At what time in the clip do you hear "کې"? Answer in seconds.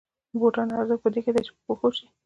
1.25-1.31